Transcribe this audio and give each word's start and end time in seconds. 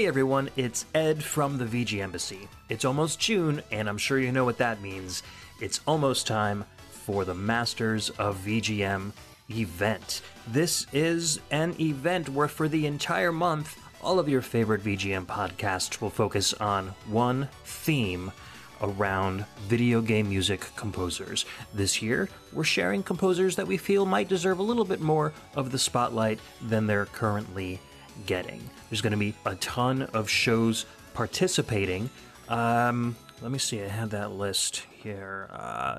Hey 0.00 0.06
everyone, 0.06 0.48
it's 0.56 0.86
Ed 0.94 1.22
from 1.22 1.58
the 1.58 1.66
VG 1.66 2.00
Embassy. 2.00 2.48
It's 2.70 2.86
almost 2.86 3.20
June, 3.20 3.62
and 3.70 3.86
I'm 3.86 3.98
sure 3.98 4.18
you 4.18 4.32
know 4.32 4.46
what 4.46 4.56
that 4.56 4.80
means. 4.80 5.22
It's 5.60 5.80
almost 5.86 6.26
time 6.26 6.64
for 6.90 7.26
the 7.26 7.34
Masters 7.34 8.08
of 8.08 8.38
VGM 8.38 9.12
event. 9.50 10.22
This 10.46 10.86
is 10.94 11.38
an 11.50 11.78
event 11.78 12.30
where, 12.30 12.48
for 12.48 12.66
the 12.66 12.86
entire 12.86 13.30
month, 13.30 13.78
all 14.00 14.18
of 14.18 14.26
your 14.26 14.40
favorite 14.40 14.82
VGM 14.82 15.26
podcasts 15.26 16.00
will 16.00 16.08
focus 16.08 16.54
on 16.54 16.94
one 17.06 17.50
theme 17.66 18.32
around 18.80 19.44
video 19.68 20.00
game 20.00 20.30
music 20.30 20.66
composers. 20.76 21.44
This 21.74 22.00
year, 22.00 22.30
we're 22.54 22.64
sharing 22.64 23.02
composers 23.02 23.54
that 23.56 23.66
we 23.66 23.76
feel 23.76 24.06
might 24.06 24.28
deserve 24.28 24.60
a 24.60 24.62
little 24.62 24.86
bit 24.86 25.02
more 25.02 25.34
of 25.54 25.70
the 25.70 25.78
spotlight 25.78 26.40
than 26.62 26.86
they're 26.86 27.04
currently 27.04 27.78
getting. 28.24 28.62
There's 28.90 29.00
going 29.00 29.12
to 29.12 29.16
be 29.16 29.34
a 29.46 29.54
ton 29.56 30.02
of 30.02 30.28
shows 30.28 30.84
participating. 31.14 32.10
Um, 32.48 33.16
let 33.40 33.52
me 33.52 33.58
see. 33.58 33.80
I 33.82 33.88
have 33.88 34.10
that 34.10 34.32
list 34.32 34.84
here. 34.90 35.48
Uh, 35.52 35.98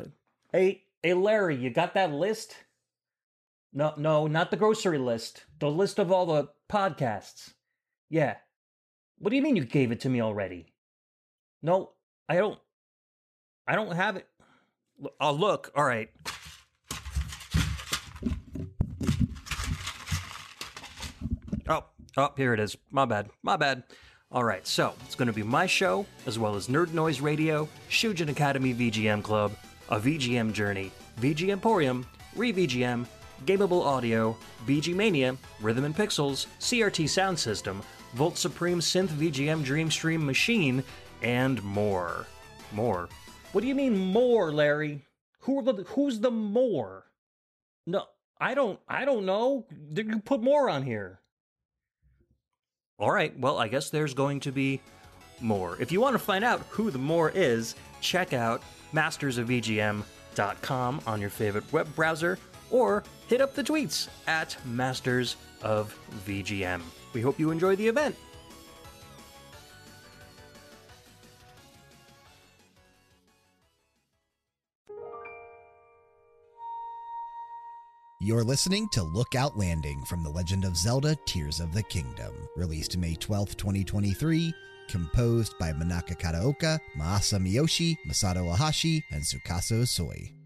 hey, 0.51 0.83
hey, 1.01 1.13
Larry, 1.13 1.55
you 1.55 1.69
got 1.69 1.93
that 1.93 2.11
list? 2.11 2.55
No, 3.73 3.93
no, 3.95 4.27
not 4.27 4.51
the 4.51 4.57
grocery 4.57 4.97
list. 4.97 5.45
The 5.59 5.71
list 5.71 5.99
of 5.99 6.11
all 6.11 6.25
the 6.25 6.49
podcasts. 6.69 7.53
Yeah. 8.09 8.35
What 9.19 9.29
do 9.29 9.37
you 9.37 9.41
mean 9.41 9.55
you 9.55 9.63
gave 9.63 9.91
it 9.91 10.01
to 10.01 10.09
me 10.09 10.21
already? 10.21 10.73
No, 11.61 11.91
I 12.27 12.35
don't. 12.35 12.59
I 13.65 13.75
don't 13.75 13.95
have 13.95 14.17
it. 14.17 14.27
I'll 15.19 15.37
look. 15.37 15.71
All 15.75 15.85
right. 15.85 16.09
Oh, 22.17 22.31
here 22.35 22.53
it 22.53 22.59
is. 22.59 22.77
My 22.91 23.05
bad. 23.05 23.29
My 23.41 23.55
bad. 23.57 23.83
All 24.31 24.43
right, 24.43 24.65
so 24.65 24.93
it's 25.05 25.15
going 25.15 25.27
to 25.27 25.33
be 25.33 25.43
my 25.43 25.65
show, 25.65 26.05
as 26.25 26.39
well 26.39 26.55
as 26.55 26.67
Nerd 26.67 26.93
Noise 26.93 27.19
Radio, 27.19 27.67
Shujin 27.89 28.29
Academy 28.29 28.73
VGM 28.73 29.21
Club, 29.23 29.53
a 29.89 29.99
VGM 29.99 30.53
Journey, 30.53 30.91
VG 31.19 31.49
Emporium, 31.49 32.05
ReVGM, 32.35 33.05
Gameable 33.45 33.85
Audio, 33.85 34.37
BG 34.65 34.95
Mania, 34.95 35.35
Rhythm 35.59 35.83
and 35.83 35.95
Pixels, 35.95 36.47
CRT 36.59 37.09
Sound 37.09 37.37
System, 37.37 37.81
Volt 38.13 38.37
Supreme 38.37 38.79
Synth 38.79 39.09
VGM 39.09 39.63
Dreamstream 39.65 40.23
Machine, 40.23 40.83
and 41.21 41.61
more. 41.63 42.25
More. 42.71 43.09
What 43.51 43.61
do 43.61 43.67
you 43.67 43.75
mean 43.75 43.97
more, 43.97 44.51
Larry? 44.51 45.05
Who 45.39 45.61
the 45.61 45.83
who's 45.83 46.19
the 46.19 46.31
more? 46.31 47.05
No, 47.87 48.05
I 48.39 48.53
don't 48.53 48.79
I 48.87 49.05
don't 49.05 49.25
know. 49.25 49.65
You 49.93 50.19
put 50.19 50.41
more 50.41 50.69
on 50.69 50.83
here. 50.83 51.20
All 53.01 53.11
right, 53.11 53.37
well, 53.39 53.57
I 53.57 53.67
guess 53.67 53.89
there's 53.89 54.13
going 54.13 54.39
to 54.41 54.51
be 54.51 54.79
more. 55.39 55.75
If 55.79 55.91
you 55.91 55.99
want 55.99 56.13
to 56.13 56.19
find 56.19 56.45
out 56.45 56.61
who 56.69 56.91
the 56.91 56.99
more 56.99 57.31
is, 57.31 57.73
check 57.99 58.31
out 58.31 58.61
mastersofvgm.com 58.93 61.01
on 61.07 61.19
your 61.19 61.31
favorite 61.31 61.73
web 61.73 61.95
browser 61.95 62.37
or 62.69 63.03
hit 63.27 63.41
up 63.41 63.55
the 63.55 63.63
tweets 63.63 64.07
at 64.27 64.55
Masters 64.65 65.35
of 65.63 65.97
VGM. 66.27 66.83
We 67.13 67.21
hope 67.21 67.39
you 67.39 67.49
enjoy 67.49 67.75
the 67.75 67.87
event. 67.87 68.15
You're 78.23 78.43
listening 78.43 78.87
to 78.89 79.01
Lookout 79.01 79.57
Landing 79.57 80.05
from 80.05 80.21
The 80.21 80.29
Legend 80.29 80.63
of 80.63 80.77
Zelda 80.77 81.17
Tears 81.25 81.59
of 81.59 81.73
the 81.73 81.81
Kingdom, 81.81 82.31
released 82.55 82.95
May 82.95 83.15
12, 83.15 83.57
2023, 83.57 84.53
composed 84.87 85.57
by 85.57 85.71
Manaka 85.71 86.15
Kataoka, 86.15 86.79
Maasa 86.95 87.39
Miyoshi, 87.39 87.97
Masato 88.07 88.55
Ohashi, 88.55 89.01
and 89.09 89.23
Tsukasa 89.23 89.81
Usui. 89.81 90.40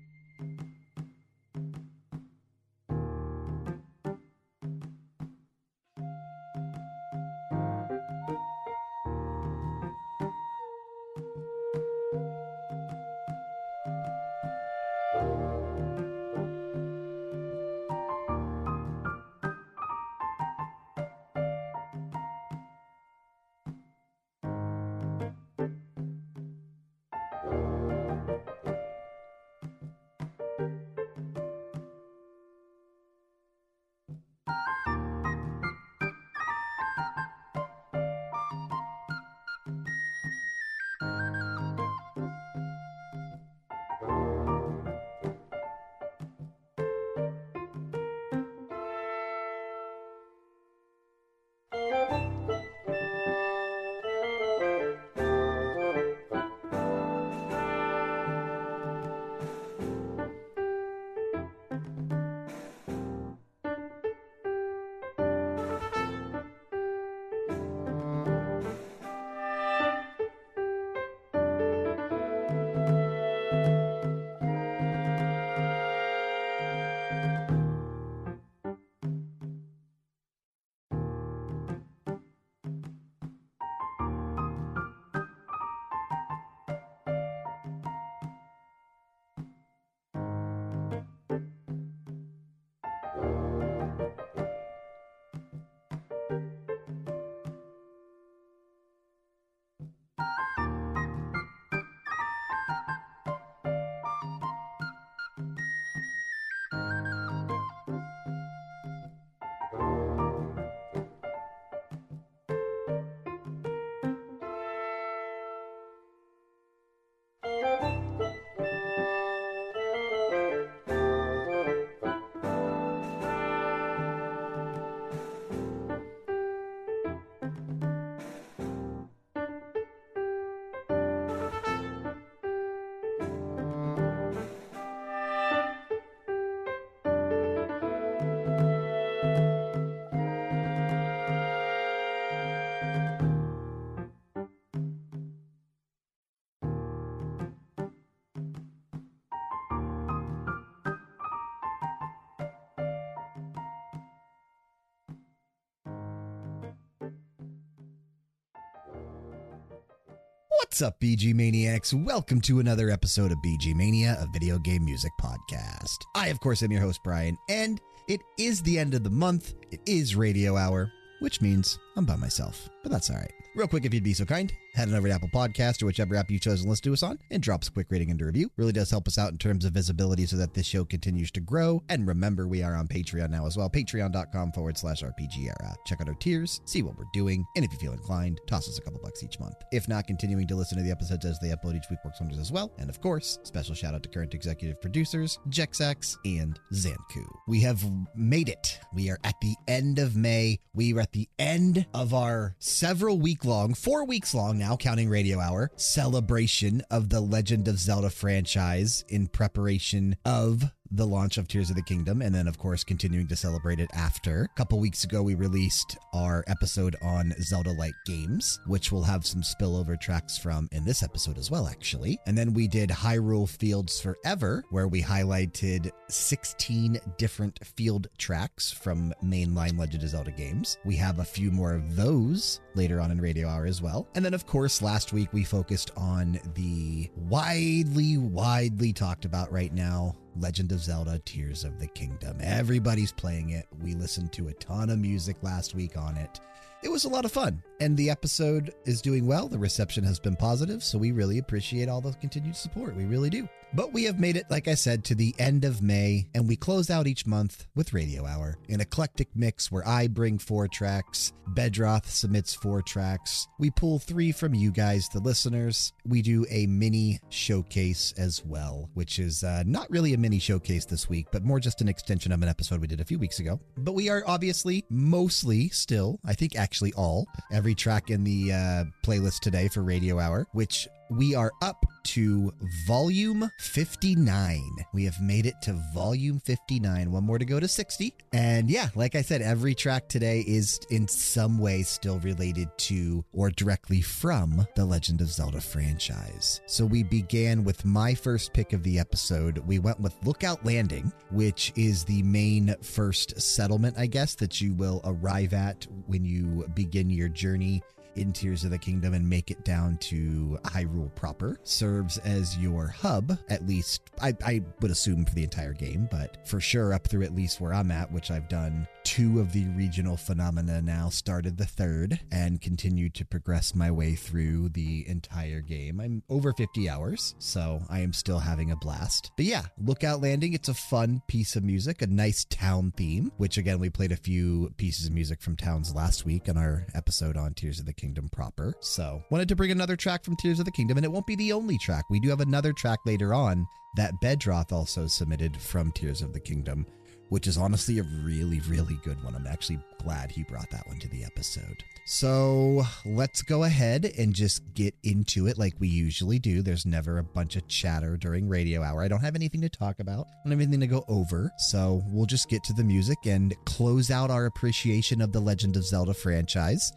What's 160.75 160.81
up, 160.81 160.99
BG 160.99 161.33
Maniacs? 161.33 161.93
Welcome 161.93 162.41
to 162.41 162.59
another 162.59 162.89
episode 162.89 163.31
of 163.31 163.37
BG 163.37 163.73
Mania, 163.73 164.17
a 164.19 164.27
video 164.27 164.59
game 164.59 164.83
music 164.83 165.13
podcast. 165.17 165.99
I, 166.15 166.27
of 166.27 166.41
course, 166.41 166.63
am 166.63 166.71
your 166.73 166.81
host, 166.81 167.01
Bryan, 167.01 167.37
and 167.47 167.79
it 168.09 168.19
is 168.37 168.61
the 168.61 168.77
end 168.77 168.93
of 168.93 169.05
the 169.05 169.09
month. 169.09 169.53
It 169.71 169.79
is 169.85 170.17
radio 170.17 170.57
hour, 170.57 170.91
which 171.21 171.39
means 171.39 171.79
I'm 171.95 172.03
by 172.03 172.17
myself, 172.17 172.67
but 172.83 172.91
that's 172.91 173.09
all 173.09 173.15
right. 173.15 173.31
Real 173.55 173.69
quick, 173.69 173.85
if 173.85 173.93
you'd 173.93 174.03
be 174.03 174.13
so 174.13 174.25
kind, 174.25 174.51
head 174.75 174.89
on 174.89 174.95
over 174.95 175.07
to 175.07 175.13
Apple 175.13 175.29
Podcast 175.29 175.81
or 175.81 175.85
whichever 175.85 176.15
app 176.15 176.29
you 176.29 176.37
chose 176.37 176.61
to 176.61 176.69
listen 176.69 176.83
to 176.83 176.93
us 176.93 177.01
on 177.01 177.17
and 177.31 177.41
drop 177.41 177.61
us 177.61 177.69
a 177.69 177.71
quick 177.71 177.87
rating 177.89 178.11
and 178.11 178.21
a 178.21 178.25
review. 178.25 178.51
Really 178.57 178.73
does 178.73 178.91
help 178.91 179.07
us 179.07 179.17
out 179.17 179.31
in 179.31 179.37
terms 179.37 179.63
of 179.63 179.73
visibility 179.73 180.25
so 180.25 180.35
that 180.35 180.53
this 180.53 180.65
show 180.65 180.83
continues 180.83 181.31
to 181.31 181.39
grow. 181.39 181.81
And 181.89 182.05
remember, 182.05 182.47
we 182.47 182.61
are 182.61 182.75
on 182.75 182.87
Patreon 182.87 183.29
now 183.29 183.45
as 183.45 183.55
well, 183.55 183.69
patreon.com 183.69 184.51
forward 184.51 184.77
slash 184.77 185.01
RPGera. 185.01 185.75
Check 185.85 186.01
out 186.01 186.09
our 186.09 186.15
tiers, 186.15 186.59
see 186.65 186.81
what 186.81 186.97
we're 186.97 187.05
doing, 187.13 187.45
and 187.55 187.63
if 187.63 187.71
you 187.71 187.79
feel 187.79 187.93
inclined, 187.93 188.41
toss 188.47 188.67
us 188.67 188.77
a 188.77 188.81
couple 188.81 188.99
bucks 189.01 189.23
each 189.23 189.39
month. 189.39 189.55
If 189.71 189.87
not, 189.87 190.07
continuing 190.07 190.47
to 190.47 190.55
listen 190.55 190.77
to 190.77 190.83
the 190.83 190.91
episodes 190.91 191.25
as 191.25 191.39
they 191.39 191.49
upload 191.49 191.77
each 191.77 191.89
week 191.89 191.99
works 192.03 192.19
wonders 192.19 192.39
as 192.39 192.51
well. 192.51 192.71
And 192.77 192.89
of 192.89 192.99
course, 192.99 193.39
special 193.43 193.75
shout 193.75 193.95
out 193.95 194.03
to 194.03 194.09
current 194.09 194.33
executive 194.33 194.81
producers, 194.81 195.39
Jexak 195.49 196.17
and 196.25 196.59
Xancu. 196.73 197.25
We 197.47 197.61
have 197.61 197.81
made 198.15 198.49
it. 198.49 198.79
We 198.93 199.09
are 199.09 199.19
at 199.23 199.39
the 199.41 199.55
end 199.67 199.99
of 199.99 200.15
May. 200.15 200.59
We 200.73 200.93
are 200.93 200.99
at 200.99 201.13
the 201.13 201.29
end 201.39 201.85
of 201.93 202.13
our 202.13 202.55
several 202.59 203.19
week 203.19 203.45
long, 203.45 203.73
four 203.73 204.05
weeks 204.05 204.33
long 204.33 204.61
counting 204.75 205.07
Radio 205.07 205.39
Hour, 205.39 205.69
celebration 205.75 206.81
of 206.89 207.09
the 207.09 207.21
Legend 207.21 207.67
of 207.67 207.77
Zelda 207.77 208.09
franchise 208.09 209.05
in 209.07 209.27
preparation 209.27 210.15
of 210.25 210.63
the 210.91 211.05
launch 211.05 211.37
of 211.37 211.47
Tears 211.47 211.69
of 211.69 211.75
the 211.75 211.81
Kingdom, 211.81 212.21
and 212.21 212.33
then, 212.33 212.47
of 212.47 212.57
course, 212.57 212.83
continuing 212.83 213.27
to 213.27 213.35
celebrate 213.35 213.79
it 213.79 213.89
after. 213.93 214.43
A 214.43 214.57
couple 214.57 214.79
weeks 214.79 215.03
ago, 215.03 215.23
we 215.23 215.35
released 215.35 215.97
our 216.13 216.43
episode 216.47 216.95
on 217.01 217.33
Zelda 217.41 217.71
like 217.71 217.93
games, 218.05 218.59
which 218.67 218.91
we'll 218.91 219.03
have 219.03 219.25
some 219.25 219.41
spillover 219.41 219.99
tracks 219.99 220.37
from 220.37 220.69
in 220.71 220.85
this 220.85 221.03
episode 221.03 221.37
as 221.37 221.49
well, 221.49 221.67
actually. 221.67 222.19
And 222.25 222.37
then 222.37 222.53
we 222.53 222.67
did 222.67 222.89
Hyrule 222.89 223.49
Fields 223.49 223.99
Forever, 223.99 224.63
where 224.69 224.87
we 224.87 225.01
highlighted 225.01 225.91
16 226.07 226.99
different 227.17 227.59
field 227.65 228.07
tracks 228.17 228.71
from 228.71 229.13
mainline 229.23 229.77
Legend 229.77 230.03
of 230.03 230.09
Zelda 230.09 230.31
games. 230.31 230.77
We 230.85 230.95
have 230.97 231.19
a 231.19 231.25
few 231.25 231.51
more 231.51 231.73
of 231.73 231.95
those 231.95 232.61
later 232.75 232.99
on 232.99 233.11
in 233.11 233.19
Radio 233.19 233.47
Hour 233.47 233.65
as 233.65 233.81
well. 233.81 234.07
And 234.15 234.23
then, 234.23 234.33
of 234.33 234.45
course, 234.45 234.81
last 234.81 235.13
week 235.13 235.29
we 235.33 235.43
focused 235.43 235.91
on 235.97 236.39
the 236.53 237.09
widely, 237.15 238.17
widely 238.17 238.93
talked 238.93 239.25
about 239.25 239.51
right 239.51 239.73
now 239.73 240.15
Legend 240.37 240.71
of 240.71 240.79
Zelda 240.79 241.19
Tears 241.25 241.63
of 241.63 241.79
the 241.79 241.87
Kingdom. 241.87 242.37
Everybody's 242.41 243.11
playing 243.11 243.51
it. 243.51 243.67
We 243.81 243.95
listened 243.95 244.33
to 244.33 244.49
a 244.49 244.53
ton 244.53 244.89
of 244.89 244.99
music 244.99 245.37
last 245.41 245.75
week 245.75 245.97
on 245.97 246.17
it. 246.17 246.39
It 246.83 246.89
was 246.89 247.05
a 247.05 247.09
lot 247.09 247.25
of 247.25 247.31
fun, 247.31 247.63
and 247.79 247.97
the 247.97 248.09
episode 248.09 248.73
is 248.85 249.01
doing 249.01 249.25
well. 249.25 249.47
The 249.47 249.57
reception 249.57 250.03
has 250.03 250.19
been 250.19 250.35
positive, 250.35 250.83
so 250.83 250.97
we 250.97 251.11
really 251.11 251.39
appreciate 251.39 251.89
all 251.89 252.01
the 252.01 252.13
continued 252.13 252.55
support. 252.55 252.95
We 252.95 253.05
really 253.05 253.29
do. 253.29 253.47
But 253.73 253.91
we 253.91 254.05
have 254.05 254.19
made 254.19 254.37
it, 254.37 254.45
like 254.49 254.67
I 254.69 254.75
said, 254.75 255.03
to 255.05 255.15
the 255.15 255.35
end 255.37 255.65
of 255.65 255.81
May, 255.81 256.27
and 256.33 256.47
we 256.47 256.55
close 256.55 256.89
out 256.89 257.07
each 257.07 257.25
month 257.25 257.65
with 257.75 257.93
Radio 257.93 258.25
Hour, 258.25 258.57
an 258.69 258.79
eclectic 258.79 259.27
mix 259.35 259.69
where 259.71 259.85
I 259.85 260.07
bring 260.07 260.37
four 260.37 260.67
tracks, 260.67 261.33
Bedroth 261.47 262.09
submits 262.09 262.53
four 262.53 262.81
tracks. 262.81 263.47
We 263.59 263.69
pull 263.71 263.99
three 263.99 264.31
from 264.31 264.53
you 264.53 264.71
guys, 264.71 265.09
the 265.09 265.19
listeners. 265.19 265.93
We 266.05 266.21
do 266.21 266.45
a 266.49 266.67
mini 266.67 267.19
showcase 267.29 268.13
as 268.17 268.43
well, 268.45 268.89
which 268.93 269.19
is 269.19 269.43
uh, 269.43 269.63
not 269.65 269.89
really 269.89 270.13
a 270.13 270.17
mini 270.17 270.39
showcase 270.39 270.85
this 270.85 271.09
week, 271.09 271.27
but 271.31 271.43
more 271.43 271.59
just 271.59 271.81
an 271.81 271.87
extension 271.87 272.31
of 272.31 272.41
an 272.41 272.49
episode 272.49 272.81
we 272.81 272.87
did 272.87 273.01
a 273.01 273.05
few 273.05 273.19
weeks 273.19 273.39
ago. 273.39 273.59
But 273.77 273.93
we 273.93 274.09
are 274.09 274.23
obviously 274.25 274.85
mostly 274.89 275.69
still, 275.69 276.19
I 276.25 276.33
think 276.33 276.55
actually 276.55 276.93
all, 276.93 277.27
every 277.51 277.64
track 277.73 278.11
in 278.11 278.23
the 278.23 278.51
uh, 278.51 278.83
playlist 279.03 279.39
today 279.39 279.67
for 279.67 279.81
Radio 279.81 280.19
Hour, 280.19 280.45
which 280.51 280.87
we 281.09 281.35
are 281.35 281.51
up 281.61 281.85
to 282.03 282.51
volume 282.85 283.49
59. 283.59 284.61
We 284.93 285.05
have 285.05 285.19
made 285.21 285.45
it 285.45 285.55
to 285.63 285.73
volume 285.93 286.39
59. 286.39 287.11
One 287.11 287.23
more 287.23 287.39
to 287.39 287.45
go 287.45 287.59
to 287.59 287.67
60. 287.67 288.13
And 288.33 288.69
yeah, 288.69 288.89
like 288.95 289.15
I 289.15 289.21
said, 289.21 289.41
every 289.41 289.73
track 289.73 290.07
today 290.07 290.43
is 290.47 290.79
in 290.91 291.07
some 291.07 291.57
way 291.57 291.83
still 291.83 292.19
related 292.19 292.69
to 292.77 293.25
or 293.33 293.49
directly 293.49 294.01
from 294.01 294.65
the 294.75 294.85
Legend 294.85 295.21
of 295.21 295.29
Zelda 295.29 295.61
franchise. 295.61 296.61
So 296.67 296.85
we 296.85 297.03
began 297.03 297.63
with 297.63 297.85
my 297.85 298.13
first 298.13 298.53
pick 298.53 298.73
of 298.73 298.83
the 298.83 298.99
episode. 298.99 299.57
We 299.59 299.79
went 299.79 299.99
with 299.99 300.15
Lookout 300.23 300.65
Landing, 300.65 301.11
which 301.31 301.73
is 301.75 302.03
the 302.03 302.23
main 302.23 302.75
first 302.81 303.39
settlement, 303.41 303.97
I 303.97 304.05
guess, 304.05 304.35
that 304.35 304.61
you 304.61 304.73
will 304.73 305.01
arrive 305.05 305.53
at 305.53 305.87
when 306.05 306.23
you 306.23 306.67
begin 306.75 307.09
your 307.09 307.29
journey 307.29 307.81
in 308.15 308.33
Tears 308.33 308.63
of 308.63 308.71
the 308.71 308.77
Kingdom 308.77 309.13
and 309.13 309.27
make 309.27 309.51
it 309.51 309.63
down 309.63 309.97
to 309.97 310.59
Hyrule 310.65 311.13
proper. 311.15 311.59
Serves 311.63 312.17
as 312.19 312.57
your 312.57 312.87
hub, 312.87 313.37
at 313.49 313.67
least, 313.67 314.01
I, 314.21 314.35
I 314.45 314.61
would 314.81 314.91
assume 314.91 315.25
for 315.25 315.35
the 315.35 315.43
entire 315.43 315.73
game, 315.73 316.07
but 316.11 316.47
for 316.47 316.59
sure 316.59 316.93
up 316.93 317.07
through 317.07 317.23
at 317.23 317.35
least 317.35 317.61
where 317.61 317.73
I'm 317.73 317.91
at, 317.91 318.11
which 318.11 318.31
I've 318.31 318.49
done 318.49 318.87
two 319.05 319.39
of 319.39 319.53
the 319.53 319.65
regional 319.67 320.17
phenomena 320.17 320.81
now, 320.81 321.09
started 321.09 321.57
the 321.57 321.65
third, 321.65 322.19
and 322.31 322.59
continued 322.59 323.13
to 323.13 323.23
progress 323.23 323.75
my 323.75 323.91
way 323.91 324.15
through 324.15 324.67
the 324.69 325.07
entire 325.07 325.61
game. 325.61 325.99
I'm 326.01 326.23
over 326.27 326.51
50 326.51 326.89
hours, 326.89 327.35
so 327.37 327.83
I 327.87 327.99
am 327.99 328.11
still 328.13 328.39
having 328.39 328.71
a 328.71 328.75
blast. 328.75 329.31
But 329.37 329.45
yeah, 329.45 329.65
Lookout 329.79 330.21
Landing, 330.21 330.53
it's 330.53 330.69
a 330.69 330.73
fun 330.73 331.21
piece 331.27 331.55
of 331.55 331.63
music, 331.63 332.01
a 332.01 332.07
nice 332.07 332.45
town 332.45 332.93
theme, 332.97 333.31
which 333.37 333.57
again, 333.57 333.77
we 333.77 333.91
played 333.91 334.11
a 334.11 334.17
few 334.17 334.73
pieces 334.77 335.05
of 335.05 335.13
music 335.13 335.39
from 335.39 335.55
towns 335.55 335.93
last 335.93 336.25
week 336.25 336.47
in 336.47 336.57
our 336.57 336.87
episode 336.95 337.37
on 337.37 337.53
Tears 337.53 337.79
of 337.79 337.85
the 337.85 337.93
Kingdom 337.93 338.27
proper. 338.29 338.73
So 338.79 339.23
wanted 339.29 339.49
to 339.49 339.55
bring 339.55 339.71
another 339.71 339.95
track 339.95 340.23
from 340.23 340.35
Tears 340.35 340.57
of 340.57 340.65
the 340.65 340.71
Kingdom, 340.71 340.97
and 340.97 341.05
it 341.05 341.11
won't 341.11 341.27
be 341.27 341.35
the 341.35 341.53
only 341.53 341.77
track. 341.77 342.05
We 342.09 342.19
do 342.19 342.29
have 342.29 342.41
another 342.41 342.73
track 342.73 342.99
later 343.05 343.35
on 343.35 343.67
that 343.97 344.19
Bedroth 344.19 344.73
also 344.73 345.05
submitted 345.05 345.55
from 345.55 345.91
Tears 345.91 346.21
of 346.23 346.33
the 346.33 346.39
Kingdom 346.39 346.87
which 347.29 347.47
is 347.47 347.57
honestly 347.57 347.99
a 347.99 348.03
really, 348.23 348.61
really 348.67 348.99
good 349.03 349.21
one. 349.23 349.35
I'm 349.35 349.47
actually 349.47 349.79
glad 350.03 350.31
he 350.31 350.43
brought 350.43 350.69
that 350.71 350.87
one 350.87 350.99
to 350.99 351.07
the 351.09 351.23
episode. 351.23 351.83
So 352.07 352.83
let's 353.03 353.41
go 353.41 353.63
ahead 353.63 354.05
and 354.19 354.33
just 354.33 354.61
get 354.75 354.93
into 355.03 355.47
it 355.47 355.57
like 355.57 355.73
we 355.79 355.87
usually 355.87 356.37
do. 356.37 356.61
There's 356.61 356.85
never 356.85 357.17
a 357.17 357.23
bunch 357.23 357.55
of 357.55 357.67
chatter 357.67 358.15
during 358.15 358.47
radio 358.47 358.83
hour. 358.83 359.01
I 359.01 359.07
don't 359.07 359.21
have 359.21 359.33
anything 359.33 359.61
to 359.61 359.69
talk 359.69 359.99
about, 359.99 360.27
I 360.27 360.43
don't 360.43 360.51
have 360.51 360.61
anything 360.61 360.81
to 360.81 360.87
go 360.87 361.03
over. 361.07 361.51
So 361.57 362.03
we'll 362.11 362.27
just 362.27 362.47
get 362.47 362.63
to 362.65 362.73
the 362.73 362.83
music 362.83 363.17
and 363.25 363.55
close 363.65 364.11
out 364.11 364.29
our 364.29 364.45
appreciation 364.45 365.19
of 365.19 365.31
the 365.31 365.39
Legend 365.39 365.77
of 365.77 365.85
Zelda 365.85 366.13
franchise 366.13 366.91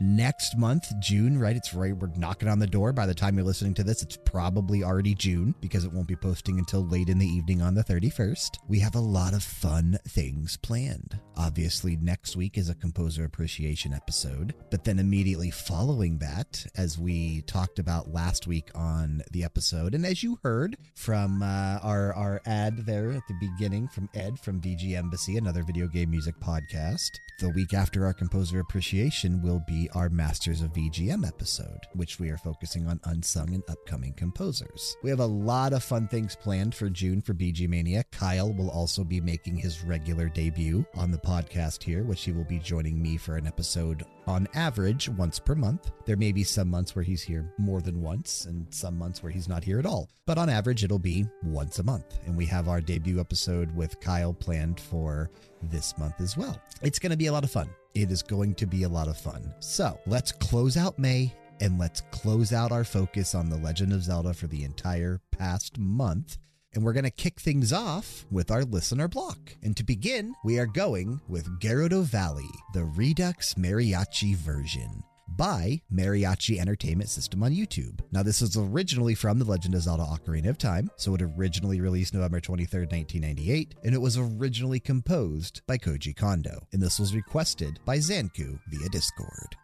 next 0.00 0.56
month, 0.56 0.92
June, 1.00 1.38
right? 1.38 1.56
It's 1.56 1.74
right. 1.74 1.96
We're 1.96 2.08
knocking 2.16 2.48
on 2.48 2.58
the 2.58 2.66
door. 2.66 2.92
By 2.92 3.06
the 3.06 3.14
time 3.14 3.36
you're 3.36 3.44
listening 3.44 3.74
to 3.74 3.84
this, 3.84 4.02
it's 4.02 4.16
probably 4.16 4.82
already 4.82 5.14
June 5.14 5.54
because 5.60 5.84
it 5.84 5.92
won't 5.92 6.08
be 6.08 6.16
posting 6.16 6.58
until 6.58 6.86
late 6.86 7.08
in 7.08 7.18
the 7.18 7.26
evening 7.26 7.62
on 7.62 7.74
the 7.74 7.84
31st. 7.84 8.58
We 8.68 8.80
have 8.80 8.94
a 8.94 9.00
lot 9.00 9.34
of 9.34 9.42
fun 9.42 9.98
things 10.06 10.56
planned. 10.56 11.18
Obviously, 11.38 11.96
next 11.96 12.34
week 12.34 12.58
is 12.58 12.68
a 12.68 12.74
composer 12.74 13.24
appreciation 13.24 13.94
episode, 13.94 14.54
but 14.72 14.82
then 14.82 14.98
immediately 14.98 15.52
following 15.52 16.18
that, 16.18 16.66
as 16.76 16.98
we 16.98 17.42
talked 17.42 17.78
about 17.78 18.12
last 18.12 18.48
week 18.48 18.70
on 18.74 19.22
the 19.30 19.44
episode, 19.44 19.94
and 19.94 20.04
as 20.04 20.24
you 20.24 20.40
heard 20.42 20.76
from 20.96 21.40
uh, 21.40 21.78
our, 21.80 22.12
our 22.14 22.40
ad 22.44 22.78
there 22.78 23.12
at 23.12 23.22
the 23.28 23.36
beginning 23.40 23.86
from 23.86 24.08
Ed 24.14 24.36
from 24.40 24.60
VG 24.60 24.96
Embassy, 24.96 25.36
another 25.36 25.62
video 25.62 25.86
game 25.86 26.10
music 26.10 26.34
podcast, 26.40 27.10
the 27.38 27.50
week 27.50 27.72
after 27.72 28.04
our 28.04 28.12
composer 28.12 28.58
appreciation 28.58 29.40
will 29.40 29.62
be 29.64 29.88
our 29.94 30.08
Masters 30.08 30.60
of 30.60 30.72
VGM 30.72 31.24
episode, 31.24 31.78
which 31.94 32.18
we 32.18 32.30
are 32.30 32.36
focusing 32.38 32.88
on 32.88 32.98
unsung 33.04 33.54
and 33.54 33.62
upcoming 33.68 34.12
composers. 34.14 34.96
We 35.04 35.10
have 35.10 35.20
a 35.20 35.26
lot 35.26 35.72
of 35.72 35.84
fun 35.84 36.08
things 36.08 36.34
planned 36.34 36.74
for 36.74 36.90
June 36.90 37.20
for 37.20 37.34
BG 37.34 37.68
Mania. 37.68 38.02
Kyle 38.10 38.52
will 38.52 38.70
also 38.70 39.04
be 39.04 39.20
making 39.20 39.56
his 39.56 39.84
regular 39.84 40.28
debut 40.28 40.84
on 40.96 41.12
the 41.12 41.27
podcast 41.28 41.82
here, 41.82 42.04
which 42.04 42.24
he 42.24 42.32
will 42.32 42.44
be 42.44 42.58
joining 42.58 43.02
me 43.02 43.18
for 43.18 43.36
an 43.36 43.46
episode 43.46 44.02
on 44.26 44.48
average 44.54 45.10
once 45.10 45.38
per 45.38 45.54
month. 45.54 45.90
There 46.06 46.16
may 46.16 46.32
be 46.32 46.42
some 46.42 46.70
months 46.70 46.96
where 46.96 47.02
he's 47.02 47.22
here 47.22 47.52
more 47.58 47.82
than 47.82 48.00
once 48.00 48.46
and 48.46 48.66
some 48.70 48.96
months 48.96 49.22
where 49.22 49.30
he's 49.30 49.46
not 49.46 49.62
here 49.62 49.78
at 49.78 49.84
all. 49.84 50.08
But 50.24 50.38
on 50.38 50.48
average, 50.48 50.84
it'll 50.84 50.98
be 50.98 51.26
once 51.44 51.80
a 51.80 51.82
month. 51.82 52.18
And 52.24 52.34
we 52.34 52.46
have 52.46 52.66
our 52.66 52.80
debut 52.80 53.20
episode 53.20 53.70
with 53.76 54.00
Kyle 54.00 54.32
planned 54.32 54.80
for 54.80 55.30
this 55.62 55.98
month 55.98 56.18
as 56.20 56.34
well. 56.34 56.58
It's 56.80 56.98
going 56.98 57.10
to 57.10 57.18
be 57.18 57.26
a 57.26 57.32
lot 57.32 57.44
of 57.44 57.50
fun. 57.50 57.68
It 57.94 58.10
is 58.10 58.22
going 58.22 58.54
to 58.54 58.66
be 58.66 58.84
a 58.84 58.88
lot 58.88 59.08
of 59.08 59.18
fun. 59.18 59.52
So 59.60 60.00
let's 60.06 60.32
close 60.32 60.78
out 60.78 60.98
May 60.98 61.34
and 61.60 61.78
let's 61.78 62.00
close 62.10 62.54
out 62.54 62.72
our 62.72 62.84
focus 62.84 63.34
on 63.34 63.50
The 63.50 63.58
Legend 63.58 63.92
of 63.92 64.02
Zelda 64.02 64.32
for 64.32 64.46
the 64.46 64.64
entire 64.64 65.20
past 65.30 65.76
month. 65.76 66.38
And 66.74 66.84
we're 66.84 66.92
going 66.92 67.04
to 67.04 67.10
kick 67.10 67.40
things 67.40 67.72
off 67.72 68.26
with 68.30 68.50
our 68.50 68.64
listener 68.64 69.08
block. 69.08 69.56
And 69.62 69.76
to 69.76 69.84
begin, 69.84 70.34
we 70.44 70.58
are 70.58 70.66
going 70.66 71.20
with 71.28 71.60
Gerudo 71.60 72.02
Valley, 72.02 72.50
the 72.74 72.84
Redux 72.84 73.54
Mariachi 73.54 74.36
version 74.36 75.02
by 75.36 75.80
Mariachi 75.92 76.58
Entertainment 76.58 77.08
System 77.08 77.42
on 77.42 77.52
YouTube. 77.52 78.00
Now, 78.10 78.22
this 78.22 78.40
was 78.40 78.56
originally 78.56 79.14
from 79.14 79.38
The 79.38 79.44
Legend 79.44 79.74
of 79.74 79.82
Zelda 79.82 80.02
Ocarina 80.02 80.48
of 80.48 80.58
Time, 80.58 80.90
so 80.96 81.14
it 81.14 81.22
originally 81.22 81.80
released 81.80 82.12
November 82.12 82.40
23rd, 82.40 82.90
1998, 82.90 83.74
and 83.84 83.94
it 83.94 84.00
was 84.00 84.18
originally 84.18 84.80
composed 84.80 85.62
by 85.66 85.78
Koji 85.78 86.16
Kondo. 86.16 86.66
And 86.72 86.82
this 86.82 86.98
was 86.98 87.14
requested 87.14 87.78
by 87.84 87.98
Xancu 87.98 88.58
via 88.68 88.88
Discord. 88.88 89.56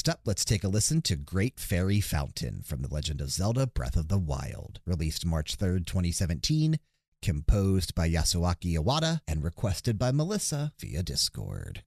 Next 0.00 0.08
up, 0.08 0.20
let's 0.24 0.46
take 0.46 0.64
a 0.64 0.68
listen 0.68 1.02
to 1.02 1.14
Great 1.14 1.60
Fairy 1.60 2.00
Fountain 2.00 2.62
from 2.64 2.80
The 2.80 2.88
Legend 2.88 3.20
of 3.20 3.30
Zelda 3.30 3.66
Breath 3.66 3.96
of 3.96 4.08
the 4.08 4.16
Wild, 4.16 4.80
released 4.86 5.26
March 5.26 5.58
3rd, 5.58 5.84
2017, 5.84 6.78
composed 7.20 7.94
by 7.94 8.08
Yasuaki 8.08 8.78
Iwata 8.78 9.20
and 9.28 9.44
requested 9.44 9.98
by 9.98 10.10
Melissa 10.10 10.72
via 10.80 11.02
Discord. 11.02 11.82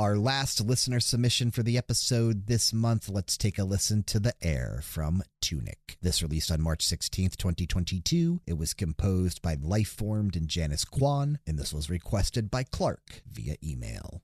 Our 0.00 0.16
last 0.16 0.62
listener 0.62 0.98
submission 0.98 1.50
for 1.50 1.62
the 1.62 1.76
episode 1.76 2.46
this 2.46 2.72
month, 2.72 3.10
let's 3.10 3.36
take 3.36 3.58
a 3.58 3.64
listen 3.64 4.02
to 4.04 4.18
The 4.18 4.32
Heir 4.40 4.80
from 4.82 5.22
Tunic. 5.42 5.98
This 6.00 6.22
released 6.22 6.50
on 6.50 6.62
March 6.62 6.86
16th, 6.86 7.36
2022. 7.36 8.40
It 8.46 8.56
was 8.56 8.72
composed 8.72 9.42
by 9.42 9.56
Lifeformed 9.56 10.36
and 10.36 10.48
Janice 10.48 10.86
Kwan, 10.86 11.38
and 11.46 11.58
this 11.58 11.74
was 11.74 11.90
requested 11.90 12.50
by 12.50 12.62
Clark 12.62 13.20
via 13.30 13.56
email. 13.62 14.22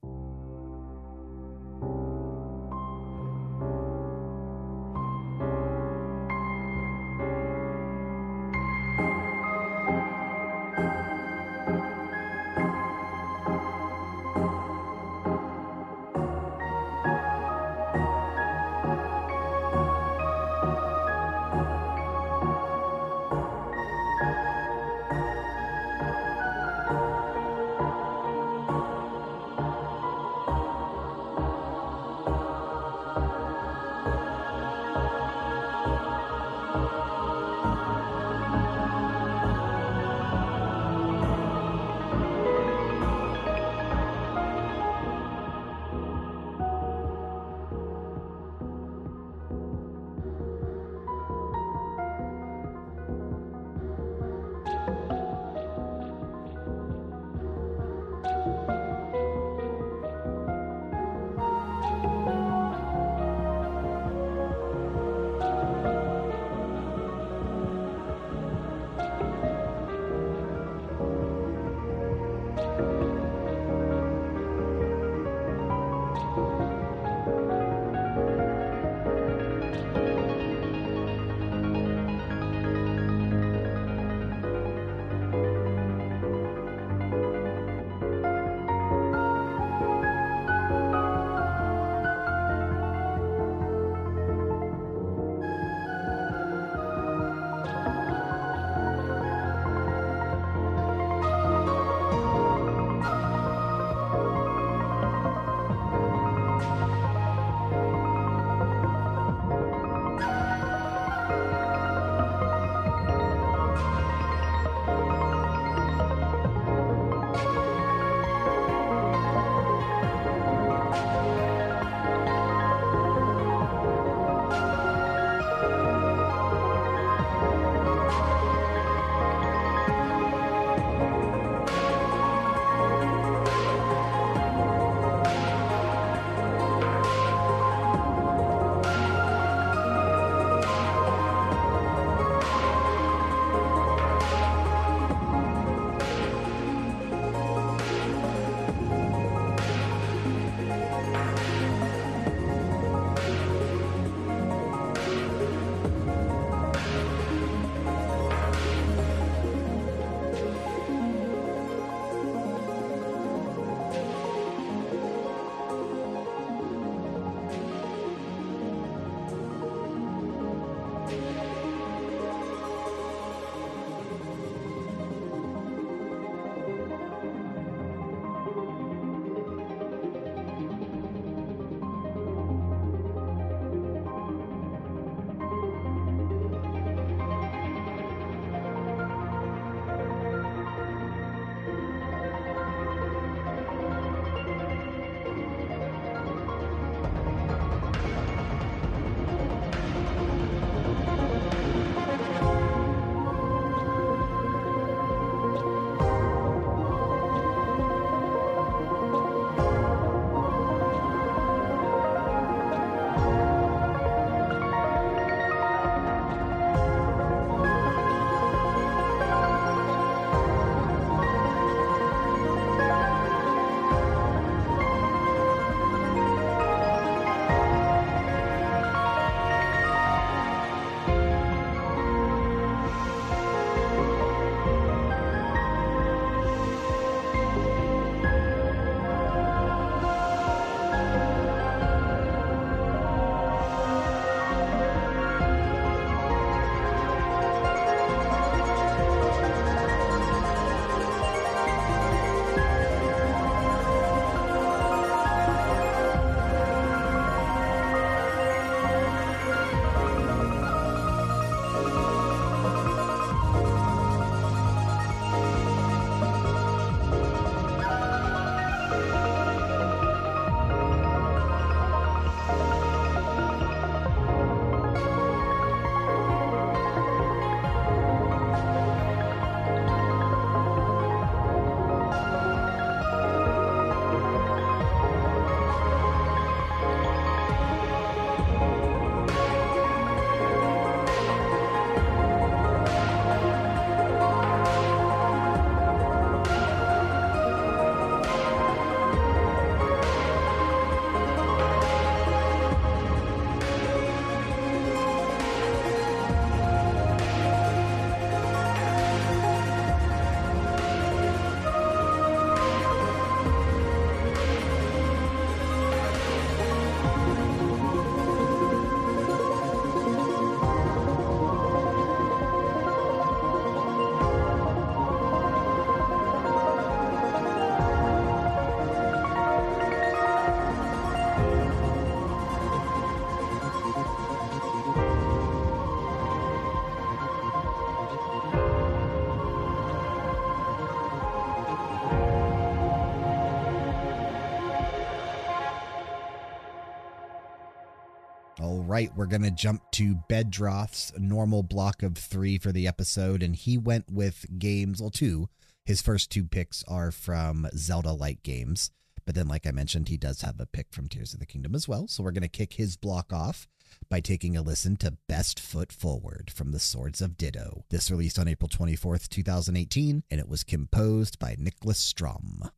Right, 348.97 349.15
we're 349.15 349.27
going 349.27 349.43
to 349.43 349.51
jump 349.51 349.83
to 349.91 350.15
Bedroth's 350.27 351.13
normal 351.19 351.61
block 351.61 352.01
of 352.01 352.17
three 352.17 352.57
for 352.57 352.71
the 352.71 352.87
episode, 352.87 353.43
and 353.43 353.55
he 353.55 353.77
went 353.77 354.05
with 354.11 354.43
games, 354.57 354.99
well, 354.99 355.11
two. 355.11 355.49
His 355.85 356.01
first 356.01 356.31
two 356.31 356.45
picks 356.45 356.83
are 356.87 357.11
from 357.11 357.67
Zelda 357.75 358.11
like 358.11 358.41
games. 358.41 358.89
But 359.23 359.35
then, 359.35 359.47
like 359.47 359.67
I 359.67 359.71
mentioned, 359.71 360.07
he 360.07 360.17
does 360.17 360.41
have 360.41 360.59
a 360.59 360.65
pick 360.65 360.87
from 360.89 361.07
Tears 361.09 361.35
of 361.35 361.39
the 361.39 361.45
Kingdom 361.45 361.75
as 361.75 361.87
well. 361.87 362.07
So 362.07 362.23
we're 362.23 362.31
going 362.31 362.41
to 362.41 362.47
kick 362.47 362.73
his 362.73 362.97
block 362.97 363.31
off 363.31 363.67
by 364.09 364.19
taking 364.19 364.57
a 364.57 364.63
listen 364.63 364.95
to 364.97 365.17
Best 365.29 365.59
Foot 365.59 365.91
Forward 365.91 366.51
from 366.51 366.71
the 366.71 366.79
Swords 366.79 367.21
of 367.21 367.37
Ditto. 367.37 367.85
This 367.91 368.09
released 368.09 368.39
on 368.39 368.47
April 368.47 368.67
24th, 368.67 369.29
2018, 369.29 370.23
and 370.31 370.39
it 370.39 370.49
was 370.49 370.63
composed 370.63 371.37
by 371.37 371.55
Nicholas 371.59 371.99
Strom. 371.99 372.71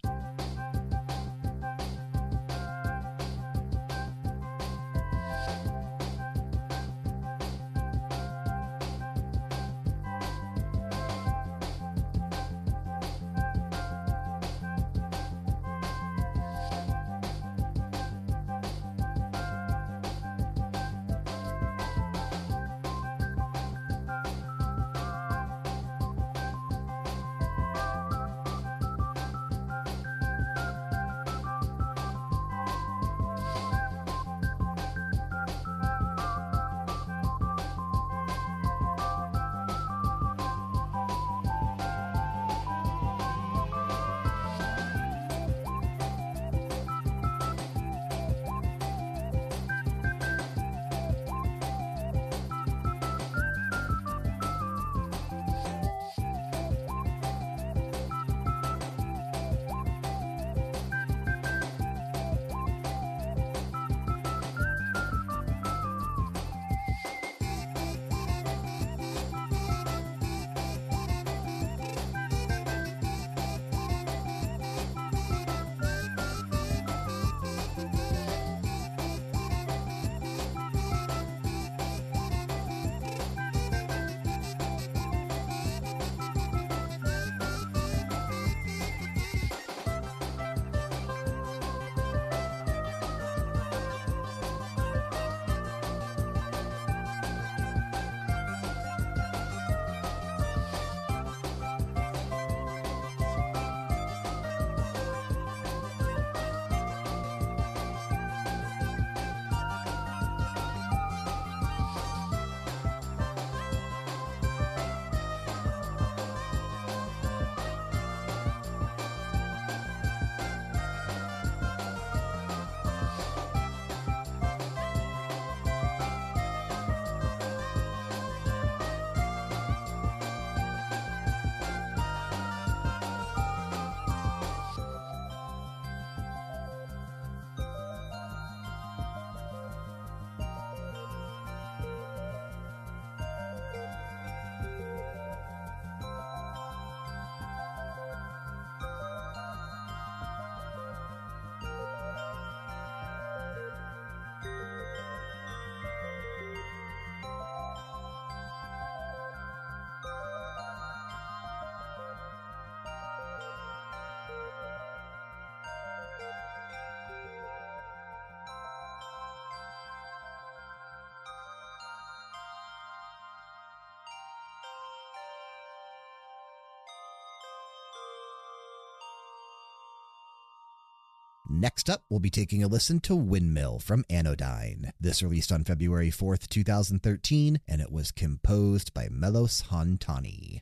Next 181.52 181.90
up, 181.90 182.04
we'll 182.10 182.20
be 182.20 182.30
taking 182.30 182.64
a 182.64 182.68
listen 182.68 183.00
to 183.00 183.16
Windmill 183.16 183.80
from 183.80 184.06
Anodyne. 184.08 184.94
This 185.02 185.24
released 185.24 185.52
on 185.52 185.64
February 185.64 186.12
4th, 186.12 186.48
2013, 186.48 187.60
and 187.68 187.82
it 187.82 187.92
was 187.92 188.12
composed 188.12 188.94
by 188.94 189.08
Melos 189.10 189.62
Han-Tani. 189.62 190.59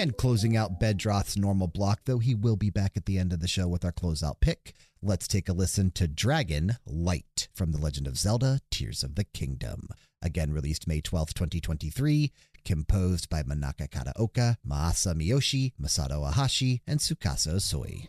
And 0.00 0.16
closing 0.16 0.56
out 0.56 0.80
Bedroth's 0.80 1.36
normal 1.36 1.66
block, 1.66 2.06
though 2.06 2.20
he 2.20 2.34
will 2.34 2.56
be 2.56 2.70
back 2.70 2.96
at 2.96 3.04
the 3.04 3.18
end 3.18 3.34
of 3.34 3.40
the 3.40 3.46
show 3.46 3.68
with 3.68 3.84
our 3.84 3.92
closeout 3.92 4.40
pick. 4.40 4.72
Let's 5.02 5.28
take 5.28 5.46
a 5.46 5.52
listen 5.52 5.90
to 5.90 6.08
Dragon 6.08 6.78
Light 6.86 7.48
from 7.52 7.72
The 7.72 7.78
Legend 7.78 8.06
of 8.06 8.16
Zelda 8.16 8.60
Tears 8.70 9.04
of 9.04 9.14
the 9.14 9.24
Kingdom. 9.24 9.88
Again, 10.22 10.54
released 10.54 10.88
May 10.88 11.02
12th, 11.02 11.34
2023, 11.34 12.32
composed 12.64 13.28
by 13.28 13.42
Manaka 13.42 13.90
Kataoka, 13.90 14.56
Maasa 14.66 15.14
Miyoshi, 15.14 15.72
Masato 15.78 16.32
Ohashi, 16.32 16.80
and 16.86 16.98
Tsukasa 16.98 17.56
Usui. 17.56 18.08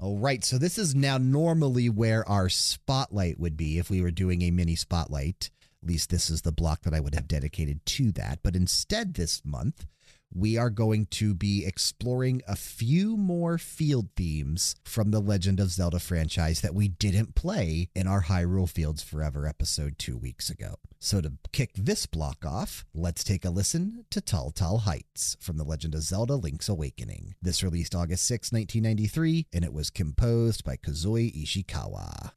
All 0.00 0.16
right, 0.16 0.44
so 0.44 0.58
this 0.58 0.78
is 0.78 0.94
now 0.94 1.18
normally 1.18 1.90
where 1.90 2.26
our 2.28 2.48
spotlight 2.48 3.40
would 3.40 3.56
be 3.56 3.78
if 3.78 3.90
we 3.90 4.00
were 4.00 4.12
doing 4.12 4.42
a 4.42 4.52
mini 4.52 4.76
spotlight. 4.76 5.50
At 5.82 5.88
least 5.88 6.08
this 6.08 6.30
is 6.30 6.42
the 6.42 6.52
block 6.52 6.82
that 6.82 6.94
I 6.94 7.00
would 7.00 7.16
have 7.16 7.26
dedicated 7.26 7.84
to 7.84 8.12
that. 8.12 8.38
But 8.44 8.54
instead, 8.54 9.14
this 9.14 9.42
month, 9.44 9.86
we 10.34 10.56
are 10.56 10.70
going 10.70 11.06
to 11.06 11.34
be 11.34 11.64
exploring 11.64 12.42
a 12.46 12.56
few 12.56 13.16
more 13.16 13.58
field 13.58 14.08
themes 14.16 14.76
from 14.84 15.10
the 15.10 15.20
Legend 15.20 15.60
of 15.60 15.70
Zelda 15.70 15.98
franchise 15.98 16.60
that 16.60 16.74
we 16.74 16.88
didn't 16.88 17.34
play 17.34 17.88
in 17.94 18.06
our 18.06 18.22
Hyrule 18.24 18.68
Fields 18.68 19.02
Forever 19.02 19.46
episode 19.46 19.98
two 19.98 20.16
weeks 20.16 20.50
ago. 20.50 20.76
So, 21.00 21.20
to 21.20 21.32
kick 21.52 21.70
this 21.74 22.06
block 22.06 22.44
off, 22.44 22.84
let's 22.92 23.22
take 23.22 23.44
a 23.44 23.50
listen 23.50 24.04
to 24.10 24.20
Tal 24.20 24.50
Tal 24.50 24.78
Heights 24.78 25.36
from 25.40 25.56
The 25.56 25.64
Legend 25.64 25.94
of 25.94 26.02
Zelda 26.02 26.34
Link's 26.34 26.68
Awakening. 26.68 27.34
This 27.40 27.62
released 27.62 27.94
August 27.94 28.26
6, 28.26 28.52
1993, 28.52 29.46
and 29.52 29.64
it 29.64 29.72
was 29.72 29.90
composed 29.90 30.64
by 30.64 30.76
Kozue 30.76 31.32
Ishikawa. 31.32 32.32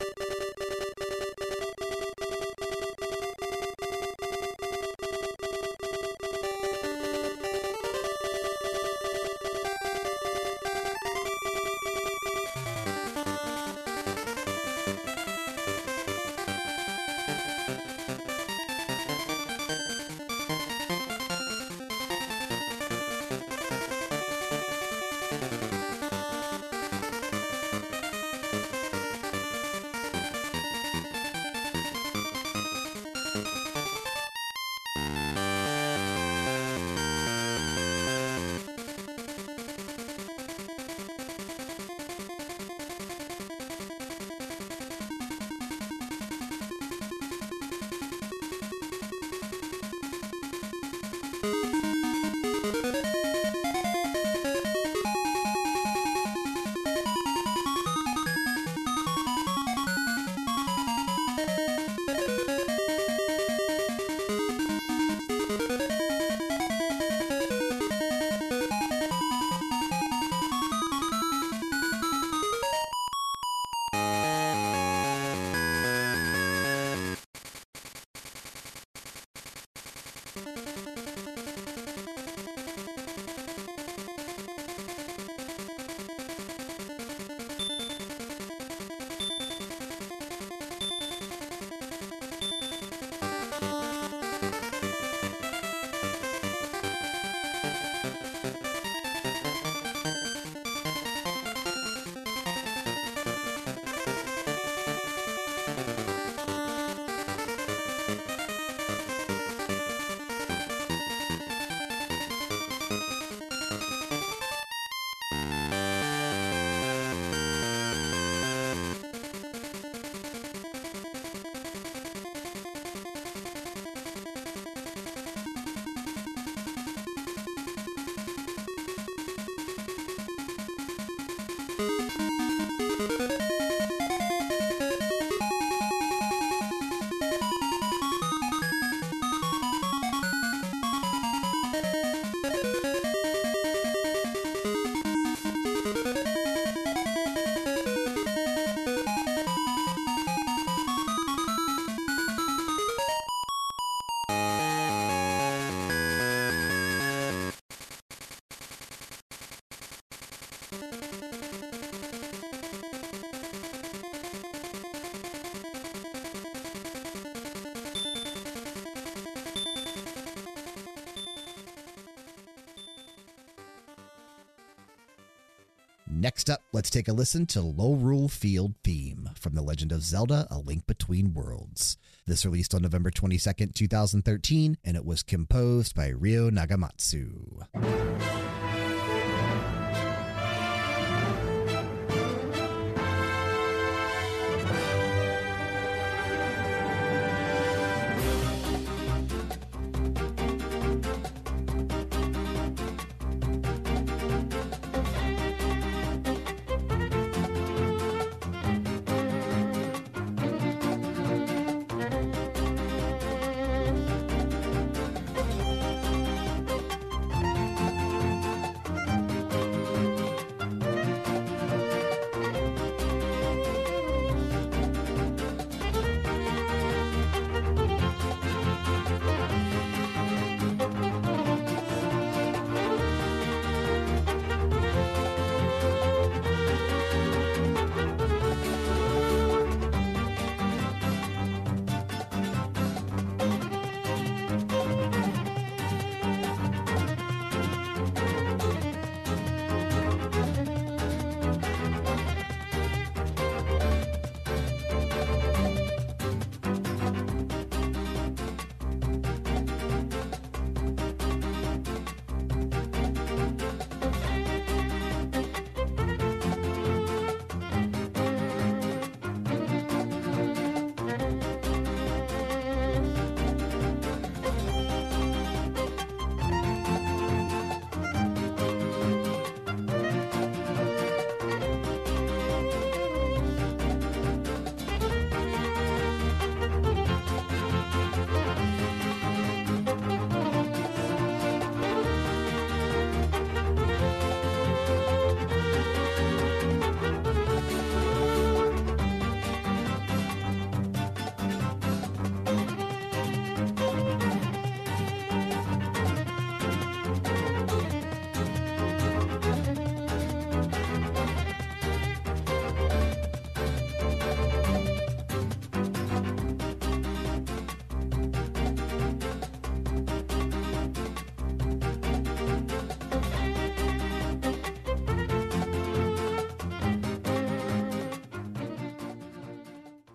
Next 176.22 176.51
up, 176.51 176.61
let's 176.72 176.91
take 176.91 177.07
a 177.07 177.13
listen 177.13 177.47
to 177.47 177.61
Lorule 177.61 178.30
Field 178.30 178.76
Theme 178.84 179.32
from 179.34 179.55
The 179.55 179.63
Legend 179.63 179.91
of 179.91 180.03
Zelda 180.03 180.45
A 180.51 180.59
Link 180.59 180.86
Between 180.86 181.34
Worlds. 181.34 181.97
This 182.28 182.45
released 182.45 182.76
on 182.76 182.84
November 182.84 183.09
22nd, 183.09 183.74
2013, 183.74 184.78
and 184.86 184.95
it 184.95 185.03
was 185.03 185.24
composed 185.24 185.95
by 185.95 186.11
Ryo 186.11 186.51
Nagamatsu. 186.51 187.65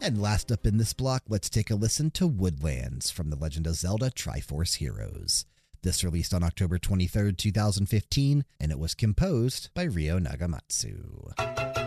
And 0.06 0.22
last 0.22 0.52
up 0.52 0.64
in 0.68 0.76
this 0.76 0.92
block, 0.92 1.24
let's 1.28 1.50
take 1.50 1.68
a 1.68 1.74
listen 1.74 2.12
to 2.12 2.28
Woodlands 2.28 3.10
from 3.10 3.28
The 3.28 3.34
Legend 3.34 3.66
of 3.66 3.74
Zelda 3.74 4.08
Triforce 4.08 4.76
Heroes. 4.76 5.46
This 5.82 6.04
released 6.04 6.32
on 6.32 6.44
October 6.44 6.78
23rd, 6.78 7.36
2015, 7.36 8.44
and 8.60 8.70
it 8.70 8.78
was 8.78 8.94
composed 8.94 9.70
by 9.74 9.84
Ryo 9.84 10.20
Nagamatsu. 10.20 11.85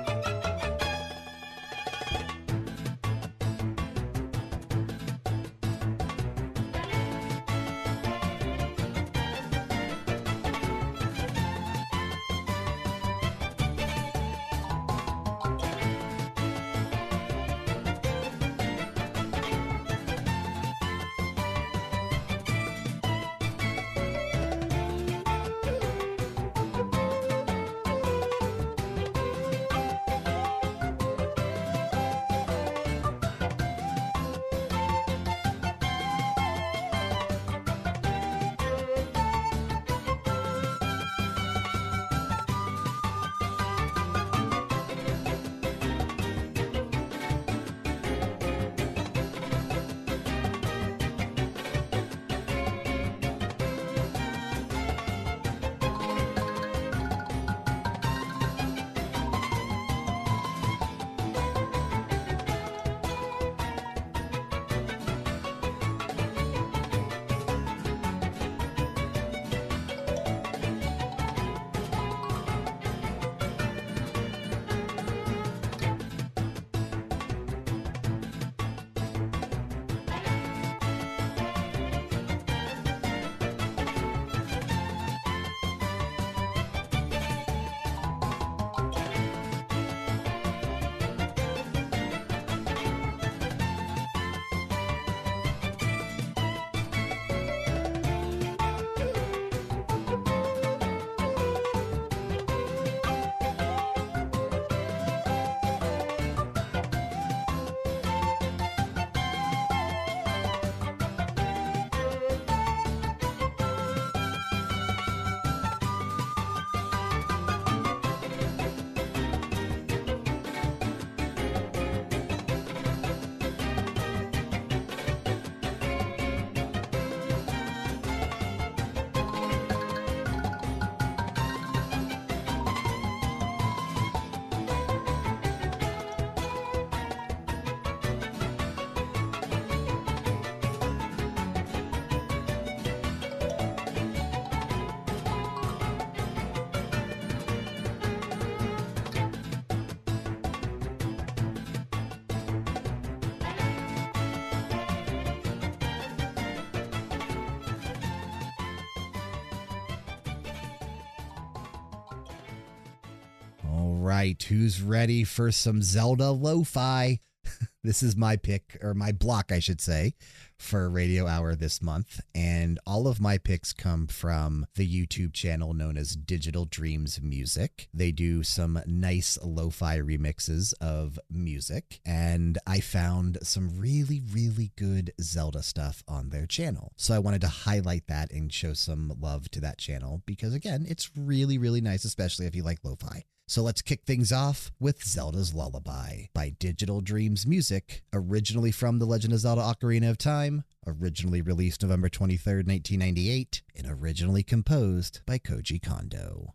Right, 164.09 164.41
who's 164.41 164.81
ready 164.81 165.23
for 165.23 165.51
some 165.51 165.83
Zelda 165.83 166.31
lo 166.31 166.63
fi? 166.63 167.19
this 167.83 168.01
is 168.01 168.15
my 168.15 168.37
pick, 168.37 168.75
or 168.81 168.95
my 168.95 169.11
block, 169.11 169.51
I 169.51 169.59
should 169.59 169.79
say, 169.79 170.15
for 170.57 170.89
Radio 170.89 171.27
Hour 171.27 171.53
this 171.53 171.79
month. 171.79 172.19
And 172.33 172.79
all 172.87 173.07
of 173.07 173.21
my 173.21 173.37
picks 173.37 173.71
come 173.71 174.07
from 174.07 174.65
the 174.73 174.89
YouTube 174.89 175.33
channel 175.33 175.75
known 175.75 175.95
as 175.95 176.15
Digital 176.15 176.65
Dreams 176.65 177.21
Music. 177.21 177.87
They 177.93 178.11
do 178.11 178.41
some 178.41 178.81
nice 178.87 179.37
lo 179.43 179.69
fi 179.69 179.99
remixes 179.99 180.73
of 180.81 181.19
music. 181.29 181.99
And 182.03 182.57
I 182.65 182.79
found 182.79 183.37
some 183.43 183.79
really, 183.79 184.23
really 184.33 184.71
good 184.75 185.13
Zelda 185.21 185.61
stuff 185.61 186.03
on 186.07 186.29
their 186.29 186.47
channel. 186.47 186.93
So 186.95 187.13
I 187.13 187.19
wanted 187.19 187.41
to 187.41 187.47
highlight 187.47 188.07
that 188.07 188.31
and 188.31 188.51
show 188.51 188.73
some 188.73 189.13
love 189.21 189.51
to 189.51 189.61
that 189.61 189.77
channel 189.77 190.23
because, 190.25 190.55
again, 190.55 190.87
it's 190.89 191.11
really, 191.15 191.59
really 191.59 191.81
nice, 191.81 192.05
especially 192.05 192.47
if 192.47 192.55
you 192.55 192.63
like 192.63 192.79
lo 192.83 192.95
fi. 192.95 193.25
So 193.49 193.63
let's 193.63 193.81
kick 193.81 194.03
things 194.05 194.31
off 194.31 194.71
with 194.79 195.03
Zelda's 195.03 195.55
Lullaby 195.55 196.25
by 196.35 196.53
Digital 196.59 197.01
Dreams 197.01 197.47
Music, 197.47 198.03
originally 198.13 198.71
from 198.71 198.99
The 198.99 199.07
Legend 199.07 199.33
of 199.33 199.39
Zelda 199.39 199.63
Ocarina 199.63 200.11
of 200.11 200.19
Time, 200.19 200.65
originally 200.85 201.41
released 201.41 201.81
November 201.81 202.09
23, 202.09 202.57
1998, 202.57 203.63
and 203.75 203.87
originally 203.89 204.43
composed 204.43 205.21
by 205.25 205.39
Koji 205.39 205.81
Kondo. 205.81 206.53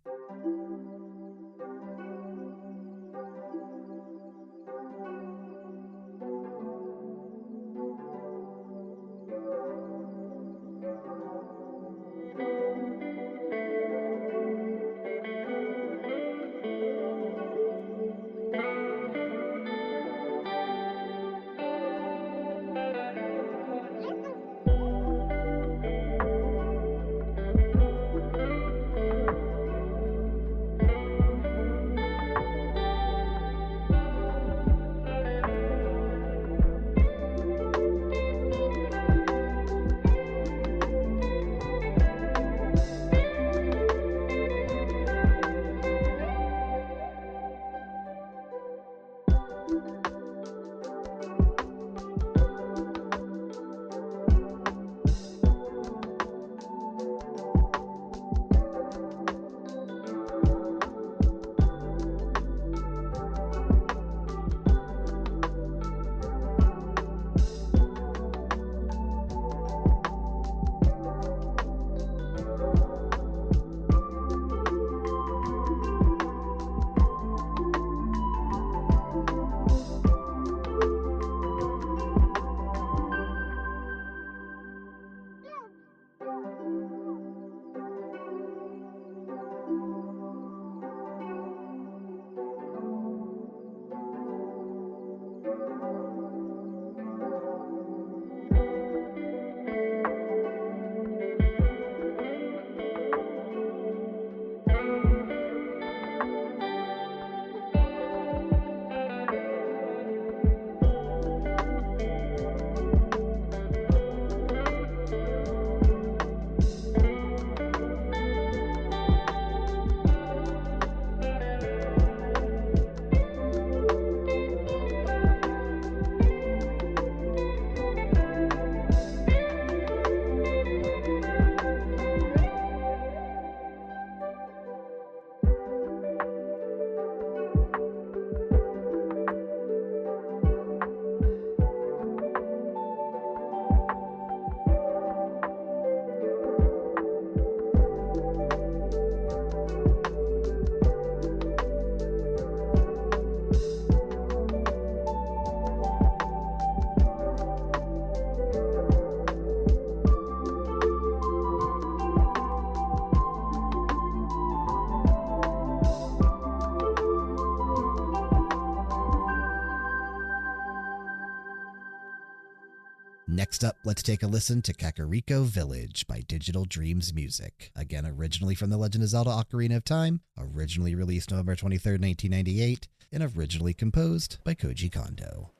Let's 173.95 174.03
take 174.03 174.25
a 174.25 174.27
listen 174.27 174.61
to 174.61 174.75
Kakariko 174.75 175.45
Village 175.45 176.05
by 176.09 176.19
Digital 176.27 176.65
Dreams 176.65 177.15
Music. 177.15 177.71
Again, 177.77 178.05
originally 178.05 178.57
from 178.57 178.71
The 178.71 178.77
Legend 178.77 179.05
of 179.05 179.11
Zelda 179.11 179.31
Ocarina 179.31 179.77
of 179.77 179.85
Time, 179.85 180.21
originally 180.37 180.97
released 180.97 181.31
November 181.31 181.55
23, 181.55 181.93
1998, 181.93 182.89
and 183.13 183.23
originally 183.23 183.73
composed 183.73 184.39
by 184.43 184.57
Koji 184.57 184.91
Kondo. 184.91 185.53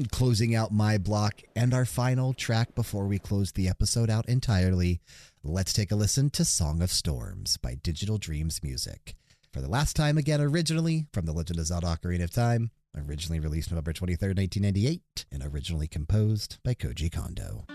And 0.00 0.10
closing 0.10 0.54
out 0.54 0.72
my 0.72 0.96
block 0.96 1.42
and 1.54 1.74
our 1.74 1.84
final 1.84 2.32
track 2.32 2.74
before 2.74 3.06
we 3.06 3.18
close 3.18 3.52
the 3.52 3.68
episode 3.68 4.08
out 4.08 4.26
entirely, 4.30 5.02
let's 5.44 5.74
take 5.74 5.92
a 5.92 5.94
listen 5.94 6.30
to 6.30 6.44
Song 6.46 6.80
of 6.80 6.90
Storms 6.90 7.58
by 7.58 7.74
Digital 7.74 8.16
Dreams 8.16 8.62
Music. 8.62 9.14
For 9.52 9.60
the 9.60 9.68
last 9.68 9.96
time 9.96 10.16
again, 10.16 10.40
originally 10.40 11.04
from 11.12 11.26
The 11.26 11.34
Legend 11.34 11.58
of 11.58 11.66
Zelda 11.66 11.88
Ocarina 11.88 12.24
of 12.24 12.30
Time, 12.30 12.70
originally 12.96 13.40
released 13.40 13.70
November 13.70 13.92
23rd, 13.92 14.38
1998, 14.38 15.26
and 15.30 15.42
originally 15.42 15.86
composed 15.86 16.56
by 16.64 16.72
Koji 16.72 17.12
Kondo. 17.12 17.66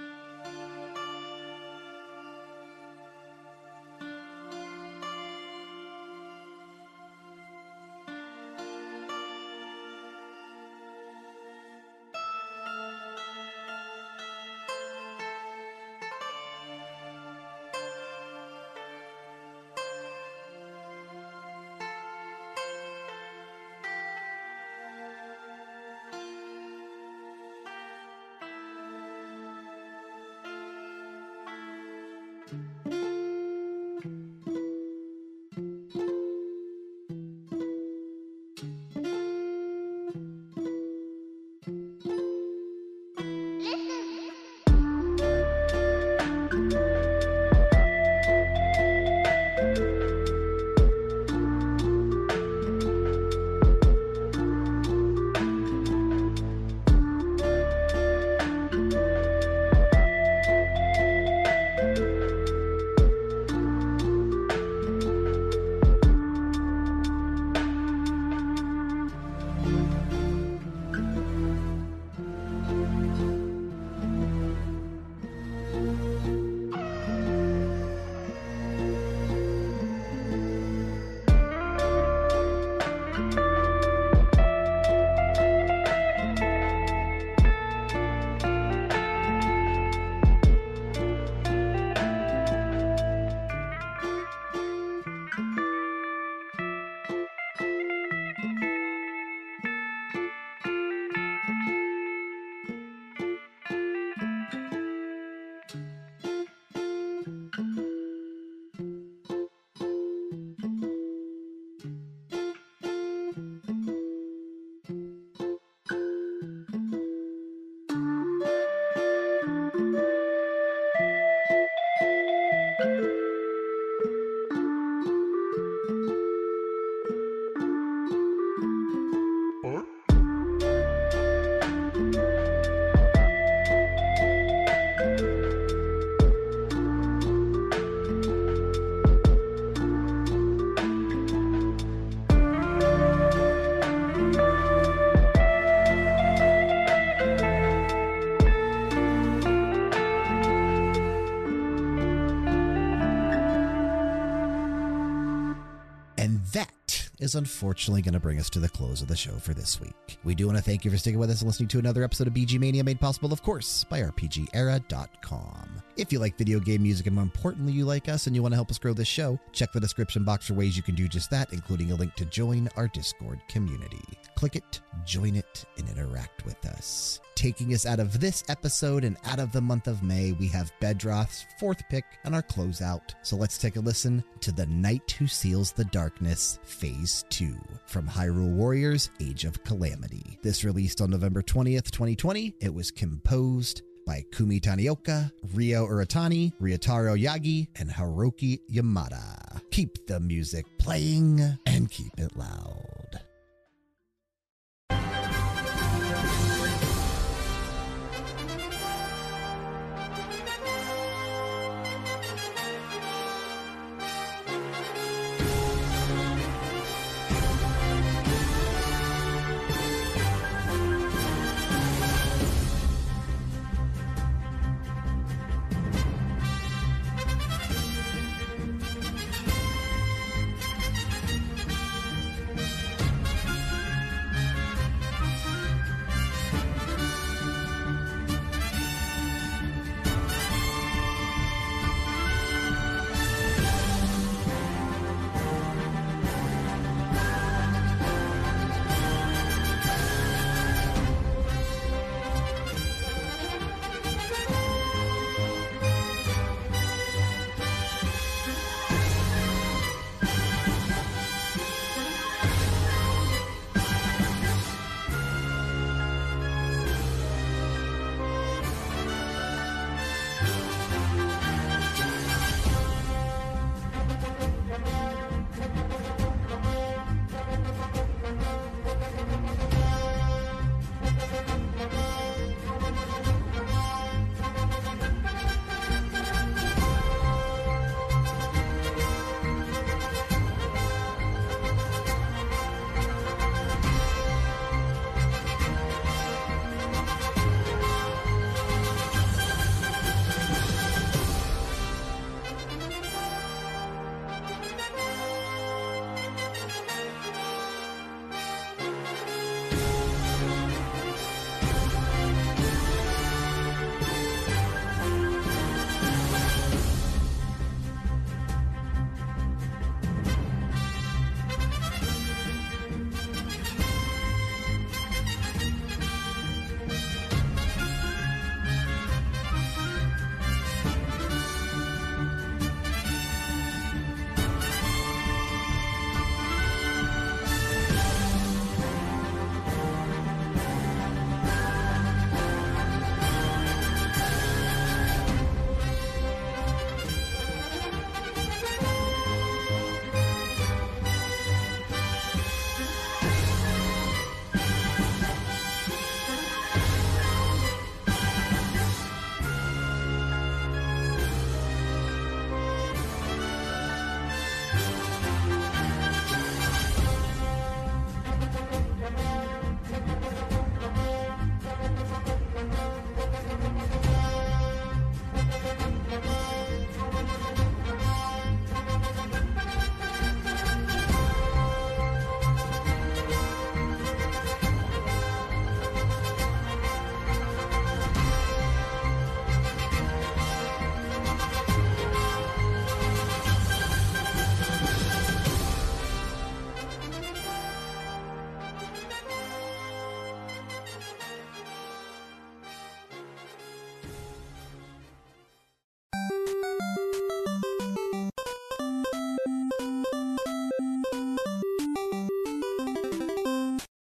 Unfortunately 157.36 158.02
going 158.02 158.14
to 158.14 158.20
bring 158.20 158.40
us 158.40 158.50
to 158.52 158.60
the 158.60 158.70
close 158.70 159.02
of 159.02 159.08
the 159.08 159.16
show 159.16 159.34
for 159.34 159.54
this 159.54 159.80
week. 159.80 160.18
We 160.24 160.36
do 160.36 160.48
want 160.48 160.58
to 160.58 160.64
thank 160.64 160.86
you 160.86 160.92
for 160.92 160.98
sticking 160.98 161.20
with 161.20 161.30
us 161.30 161.42
and 161.42 161.48
listening 161.48 161.70
to 161.70 161.80
another 161.80 162.04
episode 162.04 162.28
of 162.28 162.34
BG 162.34 162.60
Mania 162.60 162.84
made 162.84 163.00
possible, 163.00 163.32
of 163.32 163.42
course, 163.44 163.84
by 163.84 164.02
RPGera.com. 164.02 165.82
If 165.98 166.12
you 166.12 166.20
like 166.20 166.38
video 166.38 166.60
game 166.60 166.84
music 166.84 167.08
and 167.08 167.16
more 167.16 167.24
importantly, 167.24 167.74
you 167.74 167.86
like 167.86 168.10
us 168.10 168.28
and 168.28 168.36
you 168.36 168.42
want 168.42 168.54
to 168.54 168.58
help 168.58 168.72
us 168.72 168.78
grow 168.78 168.94
this 168.94 169.08
show, 169.08 169.40
check 169.52 169.72
the 169.72 169.80
description 169.80 170.24
box 170.24 170.48
for 170.48 170.54
ways 170.54 170.76
you 170.76 170.84
can 170.84 170.96
do 170.96 171.08
just 171.08 171.30
that, 171.32 171.54
including 171.54 171.92
a 171.92 171.96
link 171.96 172.16
to 172.16 172.26
join 172.26 172.70
our 172.76 172.88
Discord 172.88 173.40
community. 173.48 174.04
Click 174.36 174.56
it, 174.56 174.82
join 175.06 175.36
it, 175.36 175.66
and 175.78 175.88
interact 175.90 176.46
with 176.46 176.64
us. 176.66 177.20
Taking 177.36 177.74
us 177.74 177.86
out 177.86 178.00
of 178.00 178.20
this 178.20 178.44
episode 178.48 179.04
and 179.04 179.18
out 179.26 179.40
of 179.40 179.52
the 179.52 179.62
month 179.62 179.88
of 179.88 180.04
May, 180.04 180.32
we 180.34 180.48
have 180.48 180.72
Bedroth's 180.80 181.46
fourth 181.60 181.84
pick 181.90 182.06
and 182.24 182.34
our 182.34 182.42
closeout. 182.42 183.14
So 183.24 183.36
let's 183.36 183.58
take 183.58 183.76
a 183.76 183.82
listen 183.82 184.24
to 184.40 184.52
The 184.52 184.66
Knight 184.68 185.12
Who 185.12 185.28
Seals 185.28 185.72
the 185.74 185.86
Darkness, 185.86 186.60
Phase 186.64 187.26
2 187.30 187.56
from 187.88 188.08
Hyrule 188.08 188.54
Warriors 188.54 189.10
Age 189.20 189.44
of 189.44 189.64
Calamity. 189.64 190.40
This 190.42 190.64
released 190.64 191.02
on 191.02 191.10
November 191.10 191.42
20th, 191.42 191.92
2020. 191.92 192.56
It 192.62 192.74
was 192.74 192.90
composed 192.90 193.82
by 194.06 194.24
Kumi 194.32 194.60
Tanioka, 194.60 195.32
Ryo 195.54 195.88
Uratani, 195.88 196.54
Ryotaro 196.62 197.20
Yagi, 197.22 197.68
and 197.76 197.90
Haruki 197.90 198.62
Yamada. 198.72 199.62
Keep 199.72 200.08
the 200.08 200.20
music 200.20 200.66
playing 200.78 201.42
and 201.66 201.90
keep 201.90 202.18
it 202.18 202.38
loud. 202.38 202.95